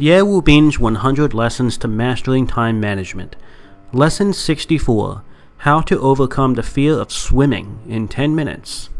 [0.00, 3.34] Ye Wubin's 100 Lessons to Mastering Time Management.
[3.92, 5.24] Lesson 64
[5.56, 8.90] How to Overcome the Fear of Swimming in 10 Minutes.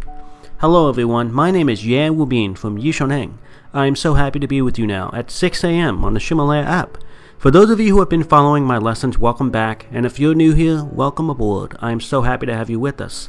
[0.59, 1.33] Hello, everyone.
[1.33, 3.35] My name is Ye Wubin from Yishoneng.
[3.73, 6.05] I am so happy to be with you now at 6 a.m.
[6.05, 6.99] on the Ximalaya app.
[7.39, 9.87] For those of you who have been following my lessons, welcome back.
[9.93, 11.77] And if you're new here, welcome aboard.
[11.79, 13.29] I am so happy to have you with us.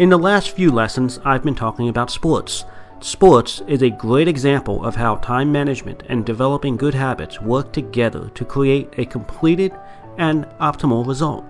[0.00, 2.64] In the last few lessons, I've been talking about sports.
[3.00, 8.30] Sports is a great example of how time management and developing good habits work together
[8.30, 9.72] to create a completed
[10.16, 11.44] and optimal result.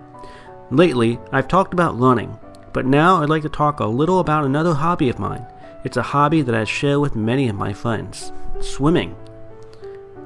[0.72, 2.36] Lately, I've talked about running,
[2.72, 5.46] but now I'd like to talk a little about another hobby of mine.
[5.84, 9.14] It's a hobby that I share with many of my friends swimming.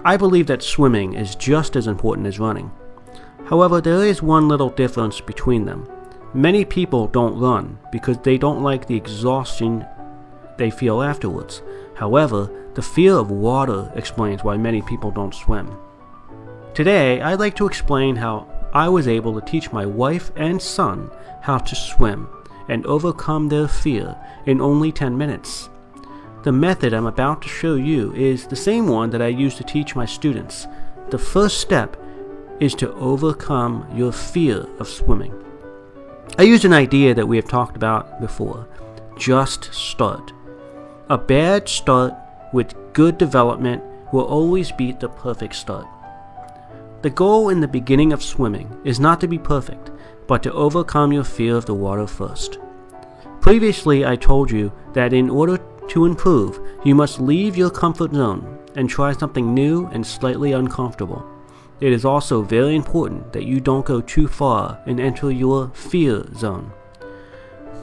[0.02, 2.72] I believe that swimming is just as important as running.
[3.44, 5.86] However, there is one little difference between them.
[6.36, 9.86] Many people don't run because they don't like the exhaustion
[10.56, 11.62] they feel afterwards.
[11.94, 15.78] However, the fear of water explains why many people don't swim.
[16.74, 21.08] Today, I'd like to explain how I was able to teach my wife and son
[21.40, 22.28] how to swim
[22.68, 25.68] and overcome their fear in only 10 minutes.
[26.42, 29.62] The method I'm about to show you is the same one that I use to
[29.62, 30.66] teach my students.
[31.10, 31.96] The first step
[32.58, 35.32] is to overcome your fear of swimming.
[36.38, 38.66] I used an idea that we have talked about before
[39.16, 40.32] just start.
[41.08, 42.14] A bad start
[42.52, 45.86] with good development will always beat the perfect start.
[47.02, 49.90] The goal in the beginning of swimming is not to be perfect,
[50.26, 52.58] but to overcome your fear of the water first.
[53.40, 58.58] Previously, I told you that in order to improve, you must leave your comfort zone
[58.74, 61.24] and try something new and slightly uncomfortable.
[61.80, 66.24] It is also very important that you don't go too far and enter your fear
[66.36, 66.72] zone.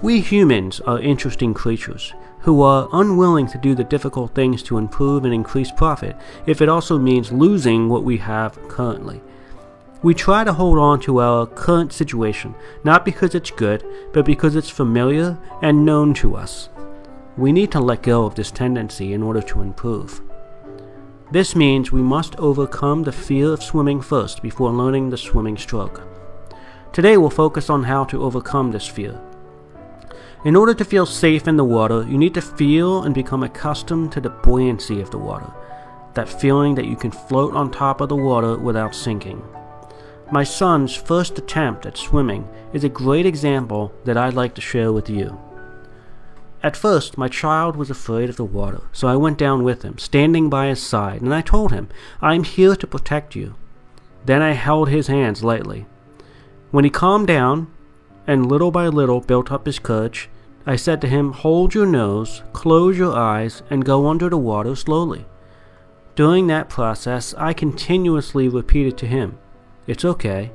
[0.02, 5.26] We humans are interesting creatures who are unwilling to do the difficult things to improve
[5.26, 6.16] and increase profit
[6.48, 9.22] if it also means losing what we have currently.
[10.02, 14.56] We try to hold on to our current situation, not because it's good, but because
[14.56, 16.70] it's familiar and known to us.
[17.38, 20.22] We need to let go of this tendency in order to improve.
[21.32, 26.04] This means we must overcome the fear of swimming first before learning the swimming stroke.
[26.92, 29.18] Today we'll focus on how to overcome this fear.
[30.44, 34.12] In order to feel safe in the water, you need to feel and become accustomed
[34.12, 35.50] to the buoyancy of the water,
[36.16, 39.42] that feeling that you can float on top of the water without sinking.
[40.34, 44.92] My son's first attempt at swimming is a great example that I'd like to share
[44.92, 45.40] with you.
[46.64, 49.98] At first, my child was afraid of the water, so I went down with him,
[49.98, 51.90] standing by his side, and I told him,
[52.22, 53.56] I am here to protect you.
[54.26, 55.88] Then I held his hands lightly.
[56.70, 57.68] When he calmed down,
[58.28, 60.30] and little by little built up his courage,
[60.66, 64.76] I said to him, Hold your nose, close your eyes, and go under the water
[64.76, 65.26] slowly.
[66.16, 69.40] During that process, I continuously repeated to him,
[69.88, 70.52] It's okay.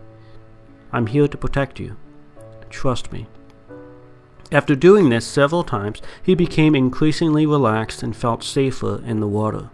[0.92, 1.96] I'm here to protect you.
[2.70, 3.26] Trust me.
[4.52, 9.70] After doing this several times, he became increasingly relaxed and felt safer in the water.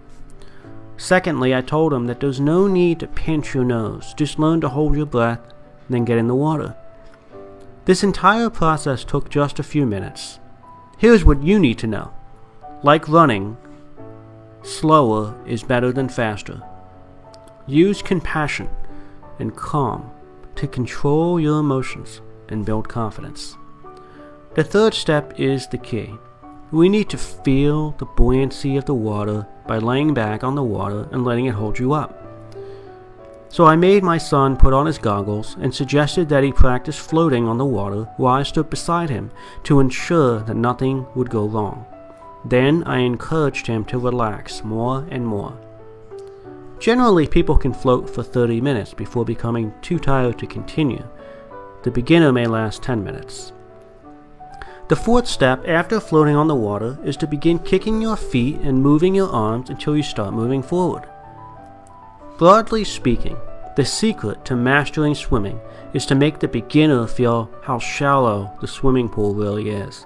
[0.97, 4.69] Secondly, I told him that there's no need to pinch your nose, just learn to
[4.71, 5.41] hold your breath,
[5.91, 6.75] then get in the water.
[7.84, 10.38] This entire process took just a few minutes.
[10.97, 12.15] Here's what you need to know
[12.82, 13.56] like running,
[14.62, 16.62] slower is better than faster.
[17.66, 18.69] Use compassion
[19.38, 20.11] and calm
[20.56, 23.56] to control your emotions and build confidence.
[24.54, 26.12] The third step is the key.
[26.72, 31.08] We need to feel the buoyancy of the water by laying back on the water
[31.10, 32.22] and letting it hold you up.
[33.49, 37.49] So I made my son put on his goggles and suggested that he practice floating
[37.49, 39.31] on the water while I stood beside him
[39.62, 41.87] to ensure that nothing would go wrong.
[42.44, 45.58] Then I encouraged him to relax more and more.
[46.78, 51.08] Generally, people can float for 30 minutes before becoming too tired to continue.
[51.84, 53.52] The beginner may last 10 minutes.
[54.93, 58.83] The fourth step after floating on the water is to begin kicking your feet and
[58.83, 61.09] moving your arms until you start moving forward.
[62.37, 63.39] Broadly speaking,
[63.75, 65.59] the secret to mastering swimming
[65.94, 70.05] is to make the beginner feel how shallow the swimming pool really is,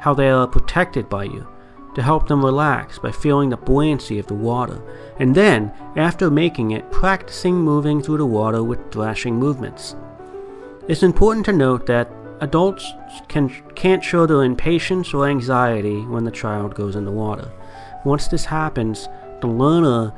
[0.00, 1.48] how they are protected by you,
[1.94, 4.82] to help them relax by feeling the buoyancy of the water,
[5.18, 9.96] and then, after making it, practicing moving through the water with thrashing movements.
[10.88, 12.92] It's important to note that adults
[13.28, 17.50] can, can't show their impatience or anxiety when the child goes in the water.
[18.04, 19.08] Once this happens,
[19.40, 20.12] the learner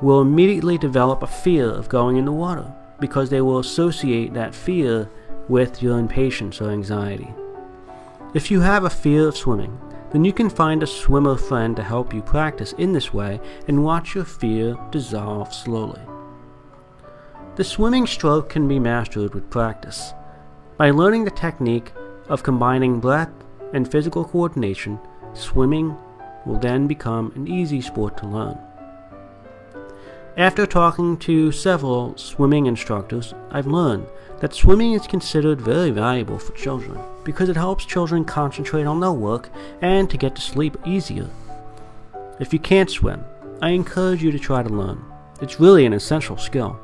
[0.00, 4.54] will immediately develop a fear of going in the water because they will associate that
[4.54, 5.10] fear
[5.48, 7.32] with your impatience or anxiety.
[8.34, 9.78] If you have a fear of swimming,
[10.10, 13.84] then you can find a swimmer friend to help you practice in this way and
[13.84, 16.00] watch your fear dissolve slowly.
[17.56, 20.14] The swimming stroke can be mastered with practice.
[20.78, 21.92] By learning the technique
[22.28, 23.30] of combining breath
[23.74, 24.98] and physical coordination,
[25.34, 25.96] swimming
[26.46, 28.58] will then become an easy sport to learn.
[30.36, 34.06] After talking to several swimming instructors, I've learned
[34.40, 39.12] that swimming is considered very valuable for children because it helps children concentrate on their
[39.12, 39.50] work
[39.82, 41.28] and to get to sleep easier.
[42.40, 43.22] If you can't swim,
[43.60, 45.04] I encourage you to try to learn.
[45.42, 46.80] It's really an essential skill.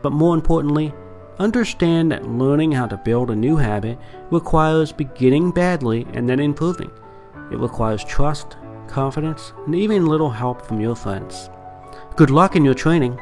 [0.00, 0.94] But more importantly,
[1.38, 3.98] understand that learning how to build a new habit
[4.30, 6.90] requires beginning badly and then improving.
[7.50, 11.50] It requires trust, confidence, and even little help from your friends.
[12.16, 13.18] Good luck in your training.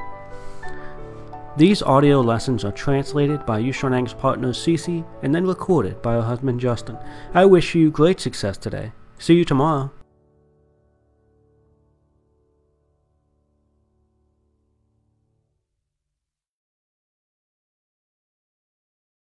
[1.57, 6.61] These audio lessons are translated by Yushanang's partner Cece and then recorded by her husband
[6.61, 6.99] Justin.
[7.35, 8.93] I wish you great success today.
[9.19, 9.91] See you tomorrow.